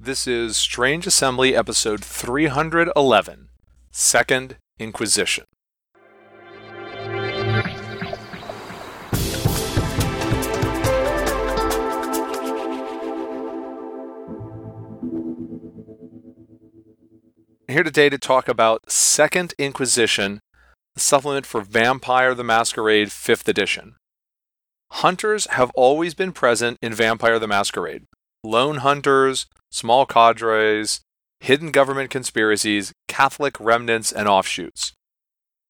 [0.00, 3.48] This is Strange Assembly, episode 311
[3.90, 5.44] Second Inquisition.
[17.66, 20.38] Here today to talk about Second Inquisition,
[20.94, 23.96] the supplement for Vampire the Masquerade 5th edition.
[24.92, 28.04] Hunters have always been present in Vampire the Masquerade.
[28.44, 31.00] Lone hunters, small cadres,
[31.40, 34.92] hidden government conspiracies, Catholic remnants, and offshoots.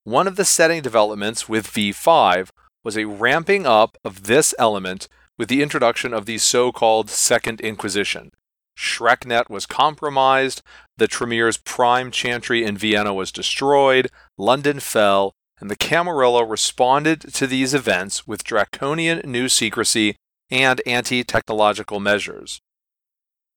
[0.04, 2.50] One of the setting developments with V5
[2.84, 7.60] was a ramping up of this element with the introduction of the so called Second
[7.60, 8.30] Inquisition.
[8.76, 10.62] SchreckNet was compromised,
[10.96, 17.46] the Tremere's prime chantry in Vienna was destroyed, London fell, and the Camarilla responded to
[17.46, 20.16] these events with draconian new secrecy
[20.50, 22.60] and anti technological measures.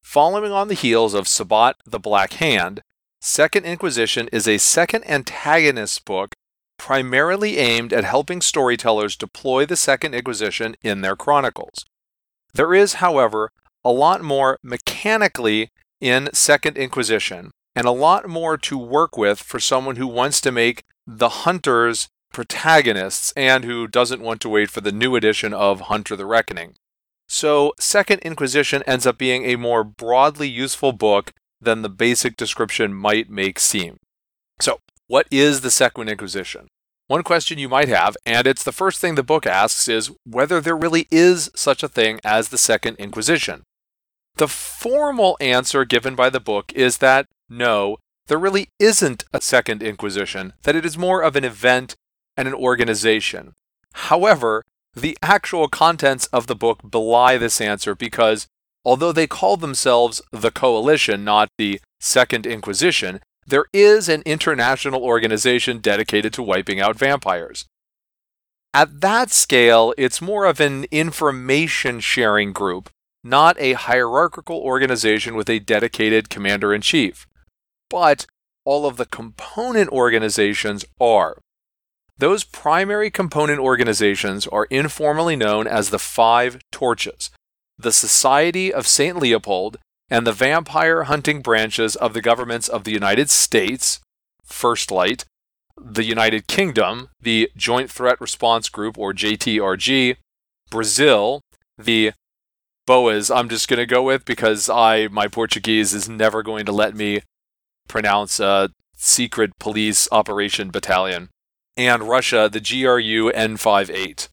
[0.03, 2.81] Following on the heels of Sabbat the Black Hand,
[3.19, 6.33] Second Inquisition is a second antagonist book
[6.77, 11.85] primarily aimed at helping storytellers deploy the Second Inquisition in their chronicles.
[12.53, 13.51] There is, however,
[13.83, 15.69] a lot more mechanically
[15.99, 20.51] in Second Inquisition and a lot more to work with for someone who wants to
[20.51, 25.81] make the hunters protagonists and who doesn't want to wait for the new edition of
[25.81, 26.73] Hunter the Reckoning.
[27.33, 32.93] So, Second Inquisition ends up being a more broadly useful book than the basic description
[32.93, 33.95] might make seem.
[34.59, 36.67] So, what is the Second Inquisition?
[37.07, 40.59] One question you might have, and it's the first thing the book asks, is whether
[40.59, 43.63] there really is such a thing as the Second Inquisition.
[44.35, 47.95] The formal answer given by the book is that no,
[48.27, 51.95] there really isn't a Second Inquisition, that it is more of an event
[52.35, 53.53] and an organization.
[53.93, 58.47] However, the actual contents of the book belie this answer because,
[58.83, 65.79] although they call themselves the Coalition, not the Second Inquisition, there is an international organization
[65.79, 67.65] dedicated to wiping out vampires.
[68.73, 72.89] At that scale, it's more of an information sharing group,
[73.23, 77.27] not a hierarchical organization with a dedicated commander in chief
[77.91, 78.25] but
[78.63, 81.37] all of the component organizations are.
[82.21, 87.31] Those primary component organizations are informally known as the Five Torches,
[87.79, 89.17] the Society of St.
[89.17, 94.01] Leopold, and the vampire hunting branches of the governments of the United States,
[94.43, 95.25] First Light,
[95.75, 100.17] the United Kingdom, the Joint Threat Response Group, or JTRG,
[100.69, 101.41] Brazil,
[101.75, 102.11] the
[102.87, 106.71] BOAs, I'm just going to go with because I my Portuguese is never going to
[106.71, 107.21] let me
[107.87, 111.29] pronounce a secret police operation battalion,
[111.77, 114.27] and Russia, the GRU N58.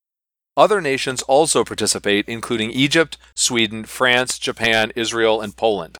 [0.56, 5.98] Other nations also participate, including Egypt, Sweden, France, Japan, Israel, and Poland.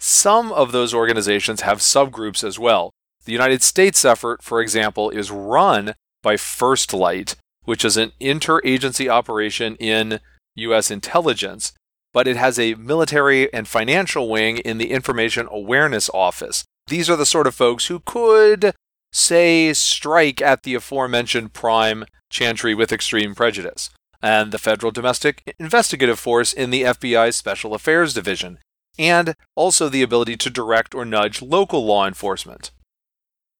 [0.00, 2.90] Some of those organizations have subgroups as well.
[3.24, 9.08] The United States effort, for example, is run by First Light, which is an interagency
[9.08, 10.20] operation in
[10.56, 10.90] U.S.
[10.90, 11.72] intelligence,
[12.12, 17.16] but it has a military and financial wing in the Information Awareness Office, these are
[17.16, 18.74] the sort of folks who could,
[19.12, 23.90] say, strike at the aforementioned prime chantry with extreme prejudice,
[24.22, 28.58] and the Federal Domestic Investigative Force in the FBI's Special Affairs Division,
[28.98, 32.70] and also the ability to direct or nudge local law enforcement.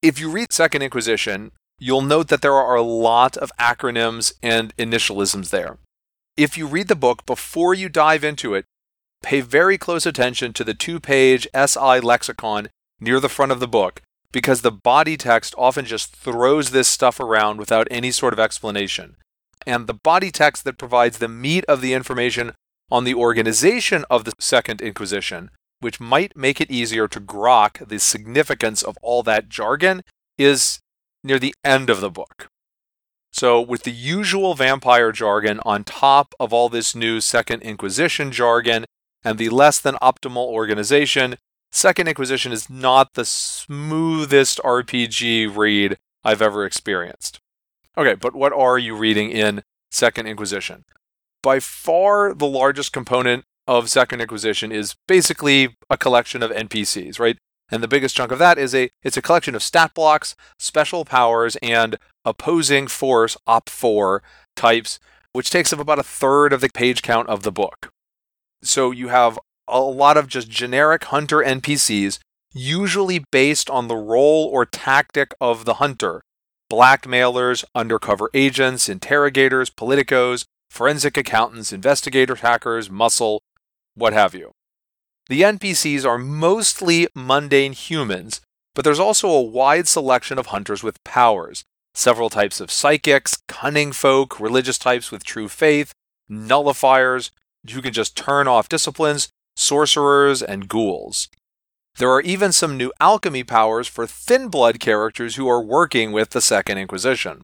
[0.01, 4.75] If you read Second Inquisition, you'll note that there are a lot of acronyms and
[4.77, 5.77] initialisms there.
[6.37, 8.65] If you read the book before you dive into it,
[9.21, 12.69] pay very close attention to the two page SI lexicon
[12.99, 14.01] near the front of the book
[14.31, 19.17] because the body text often just throws this stuff around without any sort of explanation.
[19.65, 22.53] And the body text that provides the meat of the information
[22.89, 25.49] on the organization of the Second Inquisition,
[25.79, 30.01] which might make it easier to grok the significance of all that jargon,
[30.37, 30.79] is
[31.23, 32.47] near the end of the book.
[33.33, 38.85] So, with the usual vampire jargon on top of all this new Second Inquisition jargon
[39.23, 41.37] and the less than optimal organization,
[41.71, 47.39] Second Inquisition is not the smoothest RPG read I've ever experienced.
[47.97, 50.83] Okay, but what are you reading in Second Inquisition?
[51.41, 57.37] By far the largest component of Second Inquisition is basically a collection of NPCs, right?
[57.71, 61.05] And the biggest chunk of that is a it's a collection of stat blocks, special
[61.05, 64.19] powers, and opposing force OPFOR
[64.57, 64.99] types,
[65.31, 67.93] which takes up about a third of the page count of the book.
[68.61, 69.39] So you have
[69.71, 72.19] a lot of just generic hunter NPCs,
[72.53, 76.21] usually based on the role or tactic of the hunter
[76.71, 83.43] blackmailers, undercover agents, interrogators, politicos, forensic accountants, investigators, hackers, muscle,
[83.93, 84.51] what have you.
[85.27, 88.39] The NPCs are mostly mundane humans,
[88.73, 91.65] but there's also a wide selection of hunters with powers.
[91.93, 95.91] Several types of psychics, cunning folk, religious types with true faith,
[96.29, 97.31] nullifiers
[97.69, 101.29] who can just turn off disciplines, sorcerers, and ghouls.
[101.97, 106.29] There are even some new alchemy powers for thin blood characters who are working with
[106.29, 107.41] the Second Inquisition.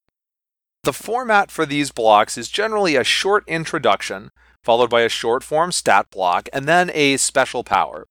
[0.84, 4.30] The format for these blocks is generally a short introduction,
[4.64, 8.06] followed by a short form stat block, and then a special power.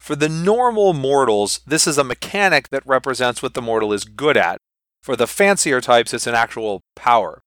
[0.00, 4.36] For the normal mortals, this is a mechanic that represents what the mortal is good
[4.36, 4.58] at.
[5.02, 7.42] For the fancier types, it's an actual power.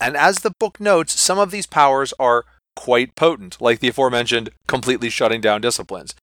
[0.00, 2.44] And as the book notes, some of these powers are
[2.76, 6.14] quite potent, like the aforementioned completely shutting down disciplines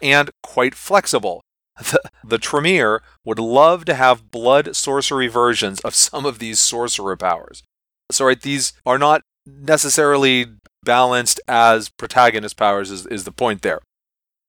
[0.00, 1.42] and quite flexible.
[1.78, 7.18] The, the Tremere would love to have blood sorcery versions of some of these sorcerer
[7.18, 7.62] powers.
[8.10, 10.46] So, right, these are not necessarily
[10.82, 13.80] balanced as protagonist powers, is, is the point there.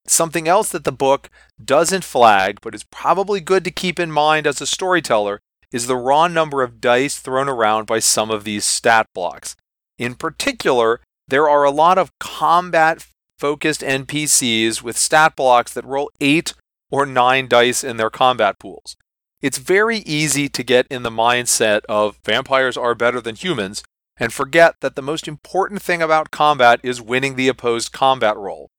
[0.08, 1.30] Something else that the book
[1.62, 5.42] doesn't flag, but is probably good to keep in mind as a storyteller,
[5.74, 9.58] is the raw number of dice thrown around by some of these stat blocks.
[9.98, 13.06] In particular, there are a lot of combat
[13.38, 16.54] focused NPCs with stat blocks that roll 8
[16.90, 18.96] or 9 dice in their combat pools.
[19.42, 23.84] It's very easy to get in the mindset of vampires are better than humans
[24.20, 28.72] and forget that the most important thing about combat is winning the opposed combat roll.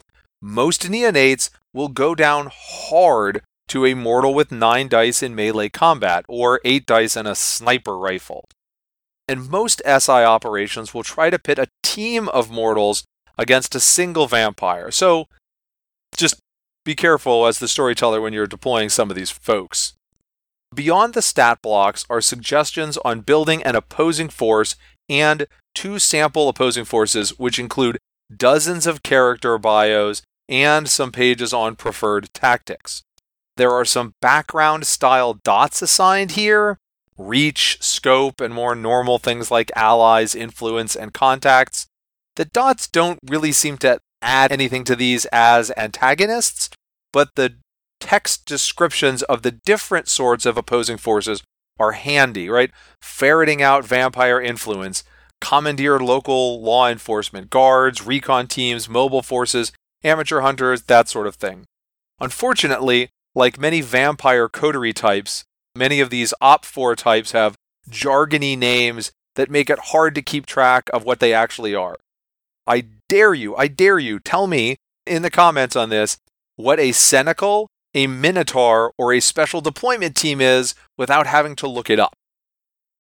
[0.43, 6.25] Most neonates will go down hard to a mortal with 9 dice in melee combat
[6.29, 8.49] or 8 dice in a sniper rifle.
[9.29, 13.05] And most SI operations will try to pit a team of mortals
[13.37, 14.91] against a single vampire.
[14.91, 15.29] So
[16.17, 16.41] just
[16.85, 19.93] be careful as the storyteller when you're deploying some of these folks.
[20.75, 24.75] Beyond the stat blocks are suggestions on building an opposing force
[25.09, 27.99] and two sample opposing forces, which include
[28.35, 33.03] dozens of character bios and some pages on preferred tactics.
[33.57, 36.79] There are some background style dots assigned here
[37.19, 41.87] reach, scope, and more normal things like allies, influence, and contacts.
[42.37, 46.71] The dots don't really seem to add anything to these as antagonists,
[47.13, 47.57] but the
[48.01, 51.43] text descriptions of the different sorts of opposing forces
[51.79, 52.71] are handy, right?
[53.03, 55.05] Ferreting out vampire influence,
[55.41, 59.73] commandeer local law enforcement, guards, recon teams, mobile forces,
[60.05, 61.65] amateur hunters, that sort of thing.
[62.21, 65.45] Unfortunately, like many vampire coterie types,
[65.79, 67.57] many of these OPFOR types have
[67.89, 71.97] jargony names that make it hard to keep track of what they actually are.
[72.67, 74.77] I dare you, I dare you, tell me
[75.07, 76.19] in the comments on this
[76.57, 81.89] what a Cenacle, a Minotaur, or a special deployment team is without having to look
[81.89, 82.15] it up.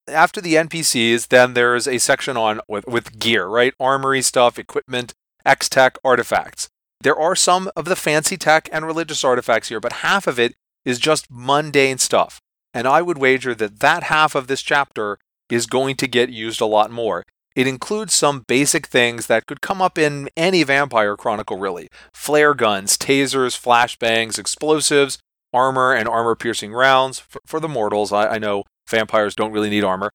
[0.06, 3.74] After the NPCs, then there's a section on with, with gear, right?
[3.78, 5.12] Armory stuff, equipment,
[5.44, 6.68] X tech, artifacts.
[7.00, 10.54] There are some of the fancy tech and religious artifacts here, but half of it
[10.84, 12.40] is just mundane stuff.
[12.78, 15.18] And I would wager that that half of this chapter
[15.50, 17.24] is going to get used a lot more.
[17.56, 22.54] It includes some basic things that could come up in any vampire chronicle, really flare
[22.54, 25.18] guns, tasers, flashbangs, explosives,
[25.52, 27.18] armor and armor piercing rounds.
[27.18, 30.12] For, for the mortals, I, I, know vampires don't really need armor,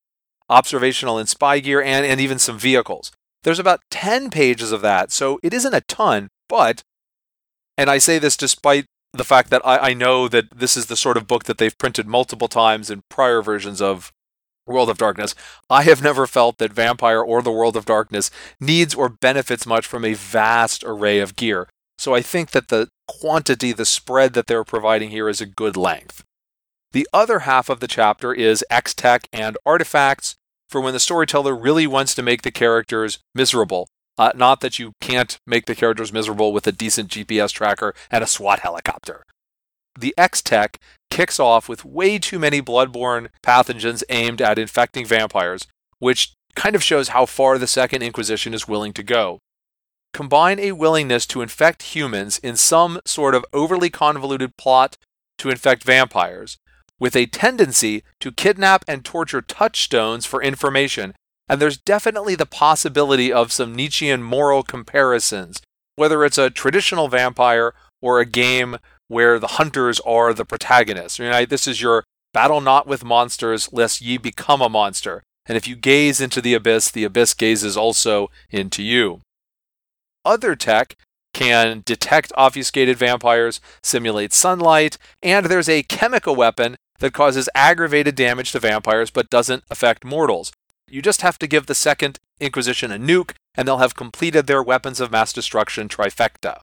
[0.50, 3.12] observational and spy gear, and, and even some vehicles.
[3.44, 6.81] There's about 10 pages of that, so it isn't a ton, but,
[7.77, 10.95] and I say this despite the fact that I, I know that this is the
[10.95, 14.11] sort of book that they've printed multiple times in prior versions of
[14.66, 15.35] World of Darkness.
[15.69, 19.85] I have never felt that Vampire or the World of Darkness needs or benefits much
[19.85, 21.68] from a vast array of gear.
[21.97, 25.78] So I think that the quantity, the spread that they're providing here is a good
[25.78, 26.23] length.
[26.92, 30.35] The other half of the chapter is X Tech and artifacts
[30.69, 33.87] for when the storyteller really wants to make the characters miserable.
[34.17, 38.23] Uh, not that you can't make the characters miserable with a decent GPS tracker and
[38.23, 39.23] a SWAT helicopter.
[39.97, 40.79] The X Tech
[41.09, 45.67] kicks off with way too many bloodborne pathogens aimed at infecting vampires,
[45.99, 49.39] which kind of shows how far the Second Inquisition is willing to go.
[50.13, 54.97] Combine a willingness to infect humans in some sort of overly convoluted plot
[55.39, 56.57] to infect vampires,
[56.99, 61.13] with a tendency to kidnap and torture touchstones for information,
[61.47, 65.62] and there's definitely the possibility of some Nietzschean moral comparisons,
[65.95, 71.19] whether it's a traditional vampire or a game where the hunters are the protagonists.
[71.19, 71.50] Right?
[71.50, 75.23] This is your battle not with monsters, lest ye become a monster.
[75.45, 79.19] And if you gaze into the abyss, the abyss gazes also into you.
[80.26, 80.95] Other tech
[81.33, 88.52] can detect obfuscated vampires, simulate sunlight, and there's a chemical weapon that causes aggravated damage
[88.54, 90.54] to vampires but doesn't affect mortals.
[90.87, 94.61] You just have to give the Second Inquisition a nuke, and they'll have completed their
[94.61, 96.59] weapons of mass destruction trifecta.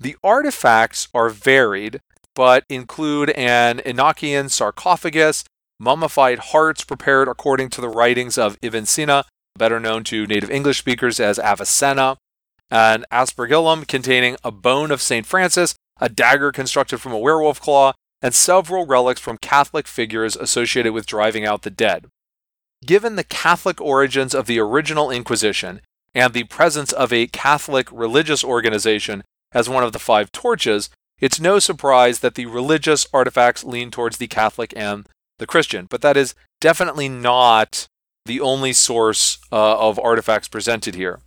[0.00, 2.00] The artifacts are varied,
[2.34, 5.44] but include an Enochian sarcophagus,
[5.80, 9.24] mummified hearts prepared according to the writings of Ibn Sina,
[9.56, 12.16] better known to native English speakers as Avicenna,
[12.70, 15.26] an aspergillum containing a bone of St.
[15.26, 17.92] Francis, a dagger constructed from a werewolf claw,
[18.22, 22.06] and several relics from Catholic figures associated with driving out the dead.
[22.84, 25.80] Given the Catholic origins of the original Inquisition
[26.14, 31.40] and the presence of a Catholic religious organization as one of the five torches, it's
[31.40, 35.08] no surprise that the religious artifacts lean towards the Catholic and
[35.38, 35.86] the Christian.
[35.90, 37.88] But that is definitely not
[38.26, 41.20] the only source uh, of artifacts presented here.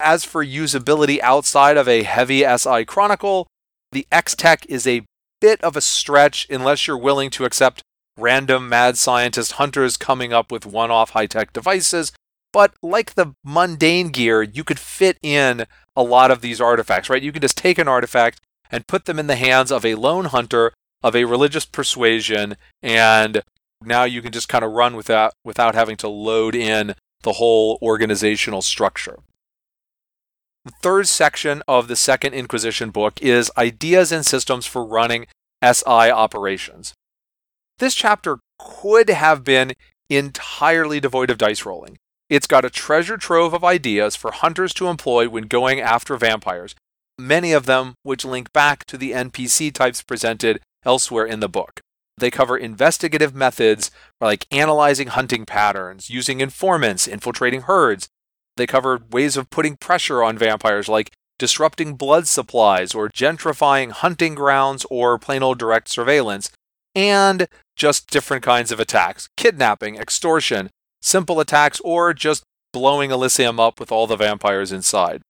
[0.00, 3.46] As for usability outside of a heavy SI Chronicle,
[3.92, 5.04] the X-Tech is a
[5.40, 7.82] bit of a stretch unless you're willing to accept
[8.16, 12.12] random mad scientist hunters coming up with one off high tech devices.
[12.52, 15.66] But like the mundane gear, you could fit in
[15.96, 17.22] a lot of these artifacts, right?
[17.22, 18.40] You can just take an artifact
[18.70, 23.42] and put them in the hands of a lone hunter of a religious persuasion, and
[23.82, 27.78] now you can just kind of run without without having to load in the whole
[27.82, 29.18] organizational structure.
[30.64, 35.26] The third section of the Second Inquisition book is Ideas and Systems for Running
[35.62, 36.94] SI Operations.
[37.78, 39.72] This chapter could have been
[40.08, 41.96] entirely devoid of dice rolling.
[42.30, 46.74] It's got a treasure trove of ideas for hunters to employ when going after vampires,
[47.18, 51.80] many of them which link back to the NPC types presented elsewhere in the book.
[52.16, 53.90] They cover investigative methods
[54.20, 58.08] like analyzing hunting patterns, using informants, infiltrating herds,
[58.56, 64.34] they cover ways of putting pressure on vampires, like disrupting blood supplies or gentrifying hunting
[64.34, 66.50] grounds or plain old direct surveillance,
[66.94, 70.70] and just different kinds of attacks kidnapping, extortion,
[71.02, 75.22] simple attacks, or just blowing Elysium up with all the vampires inside.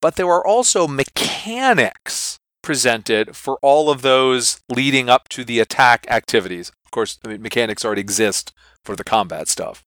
[0.00, 6.06] But there are also mechanics presented for all of those leading up to the attack
[6.08, 6.70] activities.
[6.84, 8.52] Of course, mechanics already exist
[8.84, 9.82] for the combat stuff.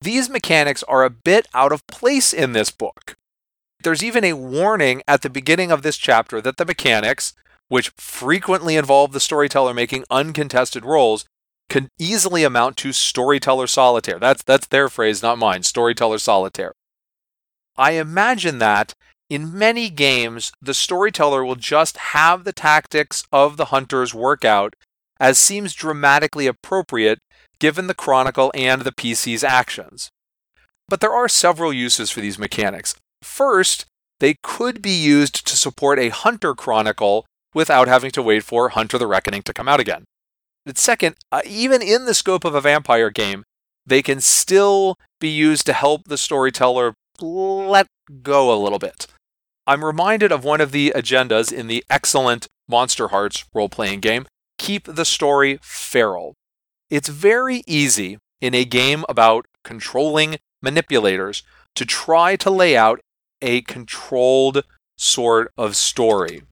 [0.00, 3.16] These mechanics are a bit out of place in this book.
[3.82, 7.32] There's even a warning at the beginning of this chapter that the mechanics,
[7.68, 11.24] which frequently involve the storyteller making uncontested rolls,
[11.68, 14.18] can easily amount to storyteller solitaire.
[14.18, 15.62] That's that's their phrase, not mine.
[15.62, 16.72] Storyteller solitaire.
[17.76, 18.94] I imagine that
[19.30, 24.74] in many games, the storyteller will just have the tactics of the hunters work out
[25.20, 27.18] as seems dramatically appropriate
[27.58, 30.10] given the Chronicle and the PC's actions.
[30.88, 32.94] But there are several uses for these mechanics.
[33.22, 33.84] First,
[34.20, 38.96] they could be used to support a Hunter Chronicle without having to wait for Hunter
[38.96, 40.04] the Reckoning to come out again.
[40.68, 43.44] And second, uh, even in the scope of a vampire game,
[43.86, 47.86] they can still be used to help the storyteller let
[48.22, 49.06] go a little bit.
[49.66, 54.26] I'm reminded of one of the agendas in the excellent Monsterhearts role playing game
[54.58, 56.34] Keep the Story Feral.
[56.90, 61.44] It's very easy in a game about controlling manipulators
[61.76, 63.00] to try to lay out
[63.40, 64.64] a controlled
[64.98, 66.42] sort of story.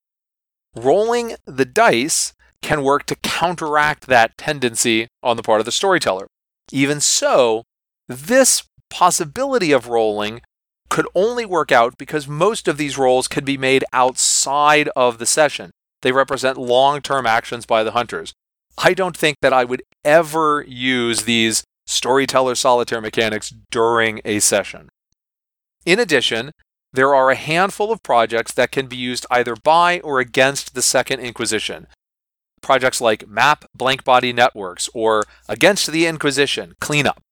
[0.75, 2.33] Rolling the dice
[2.63, 6.27] can work to counteract that tendency on the part of the storyteller.
[6.73, 7.65] Even so,
[8.09, 10.41] this possibility of rolling
[10.89, 15.27] could only work out because most of these rolls can be made outside of the
[15.27, 15.71] session.
[16.03, 18.33] They represent long term actions by the hunters.
[18.79, 24.89] I don't think that I would ever use these storyteller solitaire mechanics during a session.
[25.85, 26.51] In addition,
[26.93, 30.83] there are a handful of projects that can be used either by or against the
[30.83, 31.87] Second Inquisition.
[32.67, 37.23] Projects like Map Blank Body Networks or Against the Inquisition Cleanup.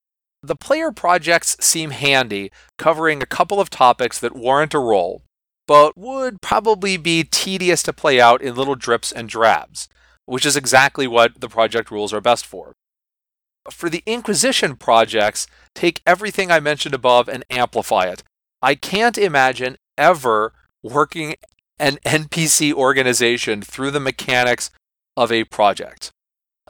[0.43, 5.23] The player projects seem handy, covering a couple of topics that warrant a roll,
[5.67, 9.89] but would probably be tedious to play out in little drips and drabs
[10.27, 12.73] which is exactly what the project rules are best for.
[13.71, 18.23] For the Inquisition projects, take everything I mentioned above and amplify it.
[18.61, 21.37] I can't imagine ever working
[21.79, 24.71] an NPC organization through the mechanics
[25.17, 26.11] of a project.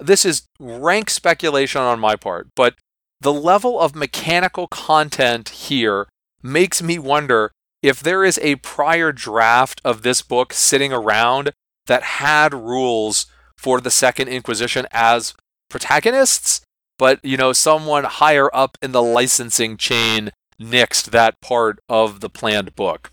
[0.00, 2.74] This is rank speculation on my part, but
[3.20, 6.08] the level of mechanical content here
[6.42, 11.52] makes me wonder if there is a prior draft of this book sitting around
[11.86, 15.34] that had rules for the Second Inquisition as
[15.68, 16.60] protagonists,
[16.98, 22.30] but you know, someone higher up in the licensing chain nixed that part of the
[22.30, 23.12] planned book.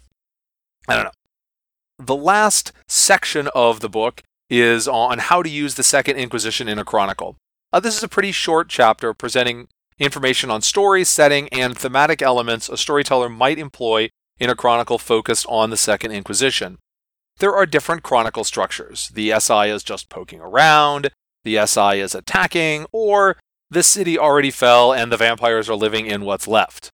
[0.88, 1.12] I don't know.
[2.00, 6.78] The last section of the book is on how to use the Second Inquisition in
[6.78, 7.38] a chronicle.
[7.72, 12.68] Uh, this is a pretty short chapter presenting information on story, setting, and thematic elements
[12.68, 16.78] a storyteller might employ in a chronicle focused on the Second Inquisition.
[17.40, 19.10] there are different chronicle structures.
[19.10, 21.10] The SI is just poking around,
[21.44, 23.38] the SI is attacking, or
[23.70, 26.90] the city already fell and the vampires are living in what's left.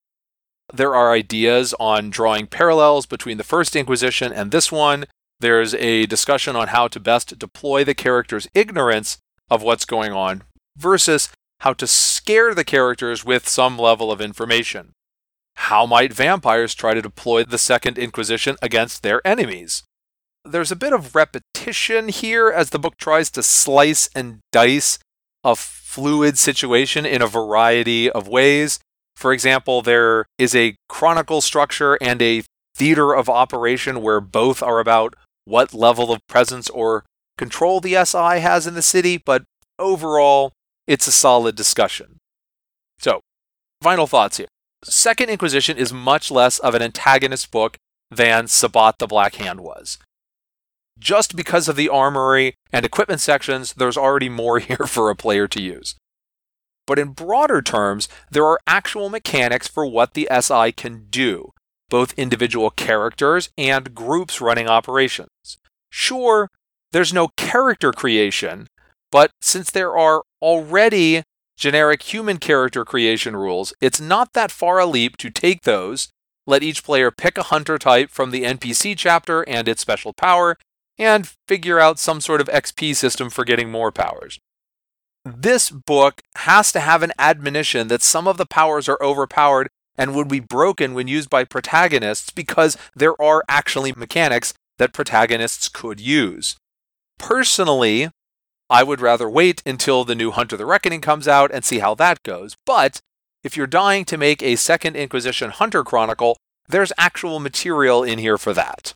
[0.74, 5.06] There are ideas on drawing parallels between the First Inquisition and this one.
[5.40, 10.44] There's a discussion on how to best deploy the character's ignorance of what's going on
[10.76, 11.30] versus
[11.60, 14.94] how to scare the characters with some level of information.
[15.56, 19.84] How might vampires try to deploy the Second Inquisition against their enemies?
[20.46, 24.98] There's a bit of repetition here as the book tries to slice and dice
[25.44, 28.80] a fluid situation in a variety of ways.
[29.16, 32.44] For example, there is a chronicle structure and a
[32.76, 35.16] theater of operation where both are about
[35.48, 37.06] what level of presence or
[37.38, 39.44] control the SI has in the city, but
[39.80, 40.52] overall,
[40.86, 42.18] it's a solid discussion.
[43.00, 43.22] So,
[43.82, 44.48] final thoughts here.
[44.84, 47.78] Second Inquisition is much less of an antagonist book
[48.12, 49.98] than Sabbat the Black Hand was.
[51.00, 55.48] Just because of the armory and equipment sections, there's already more here for a player
[55.48, 55.96] to use.
[56.86, 61.52] But in broader terms, there are actual mechanics for what the SI can do,
[61.90, 65.58] both individual characters and groups running operations.
[65.90, 66.50] Sure,
[66.92, 68.68] there's no character creation,
[69.12, 71.24] but since there are already
[71.58, 76.10] generic human character creation rules, it's not that far a leap to take those,
[76.46, 80.58] let each player pick a hunter type from the NPC chapter and its special power,
[80.98, 84.40] and figure out some sort of XP system for getting more powers.
[85.26, 89.68] This book has to have an admonition that some of the powers are overpowered
[89.98, 95.70] and would be broken when used by protagonists because there are actually mechanics that protagonists
[95.70, 96.56] could use.
[97.18, 98.10] Personally,
[98.70, 101.96] I would rather wait until the new Hunter the Reckoning comes out and see how
[101.96, 102.56] that goes.
[102.66, 103.00] But
[103.44, 106.38] if you're dying to make a Second Inquisition Hunter Chronicle,
[106.68, 108.94] there's actual material in here for that.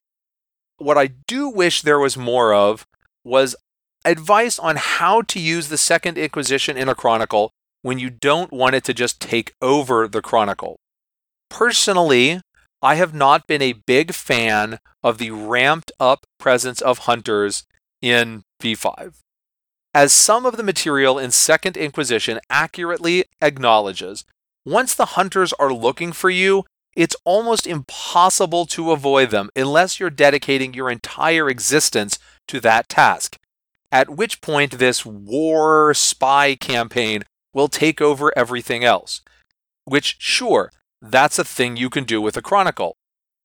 [0.78, 2.86] What I do wish there was more of
[3.24, 3.56] was
[4.04, 8.76] advice on how to use the Second Inquisition in a Chronicle when you don't want
[8.76, 10.78] it to just take over the Chronicle.
[11.52, 12.42] Personally,
[12.82, 17.66] I have not been a big fan of the ramped up presence of hunters
[18.02, 19.22] in V5
[19.94, 24.24] as some of the material in Second Inquisition accurately acknowledges,
[24.66, 26.64] once the hunters are looking for you,
[26.96, 33.38] it's almost impossible to avoid them unless you're dedicating your entire existence to that task.
[33.92, 39.22] At which point, this war spy campaign will take over everything else.
[39.84, 42.96] Which, sure, that's a thing you can do with a Chronicle.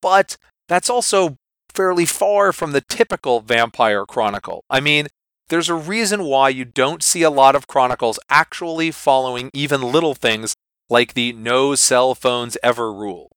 [0.03, 0.37] But
[0.69, 1.37] that's also
[1.75, 4.65] fairly far from the typical vampire chronicle.
[4.71, 5.09] I mean,
[5.49, 10.15] there's a reason why you don't see a lot of chronicles actually following even little
[10.15, 10.55] things
[10.89, 13.31] like the no cell phones ever rule.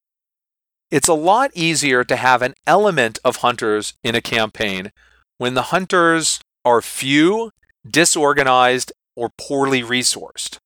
[0.90, 4.92] It's a lot easier to have an element of hunters in a campaign
[5.38, 7.52] when the hunters are few,
[7.88, 10.58] disorganized, or poorly resourced.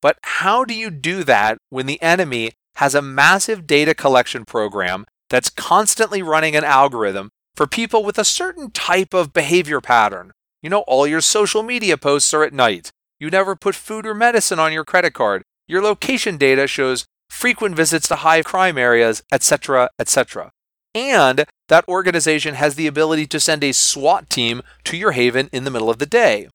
[0.00, 5.04] But how do you do that when the enemy has a massive data collection program
[5.28, 10.68] that's constantly running an algorithm for people with a certain type of behavior pattern you
[10.68, 12.90] know, all your social media posts are at night.
[13.18, 15.42] You never put food or medicine on your credit card.
[15.66, 20.50] Your location data shows frequent visits to high crime areas, etc., etc.
[20.94, 25.64] And that organization has the ability to send a SWAT team to your haven in
[25.64, 26.48] the middle of the day.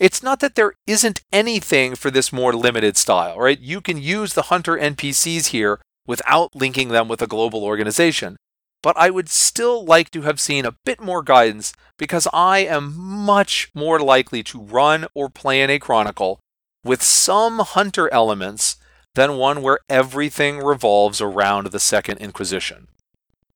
[0.00, 3.60] It's not that there isn't anything for this more limited style, right?
[3.60, 8.36] You can use the hunter NPCs here without linking them with a global organization
[8.82, 12.96] but I would still like to have seen a bit more guidance because I am
[12.96, 16.40] much more likely to run or play in a chronicle
[16.84, 18.76] with some hunter elements
[19.14, 22.88] than one where everything revolves around the Second Inquisition.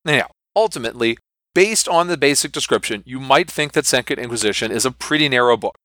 [0.03, 1.17] Now, ultimately,
[1.55, 5.57] based on the basic description, you might think that Second Inquisition is a pretty narrow
[5.57, 5.75] book.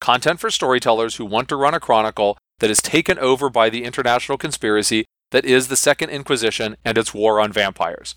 [0.00, 3.84] Content for storytellers who want to run a chronicle that is taken over by the
[3.84, 8.14] international conspiracy that is the Second Inquisition and its war on vampires.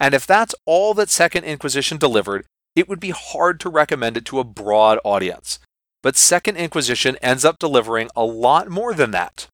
[0.00, 4.24] And if that's all that Second Inquisition delivered, it would be hard to recommend it
[4.26, 5.58] to a broad audience.
[6.02, 9.46] But Second Inquisition ends up delivering a lot more than that.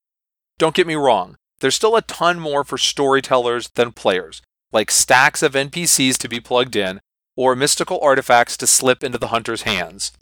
[0.58, 5.42] Don't get me wrong, there's still a ton more for storytellers than players, like stacks
[5.42, 7.00] of NPCs to be plugged in,
[7.36, 10.12] or mystical artifacts to slip into the hunter's hands.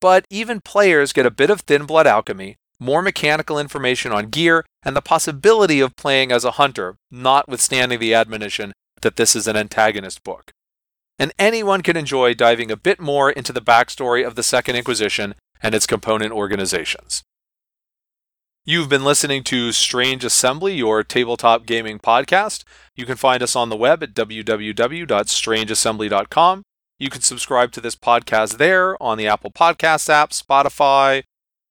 [0.00, 4.64] But even players get a bit of thin blood alchemy, more mechanical information on gear,
[4.82, 9.56] and the possibility of playing as a hunter, notwithstanding the admonition that this is an
[9.56, 10.52] antagonist book.
[11.18, 15.34] And anyone can enjoy diving a bit more into the backstory of the Second Inquisition
[15.60, 17.24] and its component organizations.
[18.64, 22.62] You've been listening to Strange Assembly, your tabletop gaming podcast.
[22.94, 26.62] You can find us on the web at www.strangeassembly.com.
[27.00, 31.22] You can subscribe to this podcast there on the Apple Podcast app, Spotify,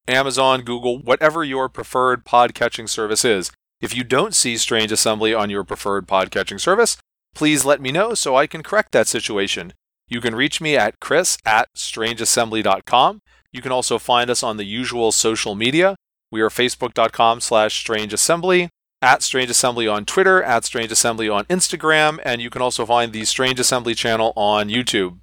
[0.08, 3.52] Amazon, Google, whatever your preferred podcatching service is.
[3.82, 6.96] If you don't see Strange Assembly on your preferred podcatching service,
[7.36, 9.74] please let me know so I can correct that situation.
[10.08, 13.20] You can reach me at chris at strangeassembly.com.
[13.52, 15.98] You can also find us on the usual social media.
[16.32, 18.70] We are facebook.com slash strangeassembly,
[19.02, 23.14] at Strange Assembly on Twitter, at Strange Assembly on Instagram, and you can also find
[23.14, 25.20] the Strange Assembly channel on YouTube.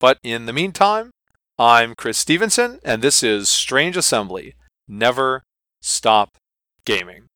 [0.00, 1.10] But in the meantime,
[1.58, 4.54] I'm Chris Stevenson, and this is Strange Assembly.
[4.88, 5.44] Never
[5.80, 6.36] stop
[6.84, 7.26] gaming.